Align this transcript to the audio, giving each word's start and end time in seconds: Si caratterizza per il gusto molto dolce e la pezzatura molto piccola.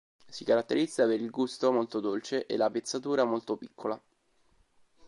Si 0.27 0.43
caratterizza 0.43 1.05
per 1.05 1.21
il 1.21 1.29
gusto 1.29 1.71
molto 1.71 1.99
dolce 1.99 2.47
e 2.47 2.57
la 2.57 2.71
pezzatura 2.71 3.23
molto 3.23 3.55
piccola. 3.55 4.01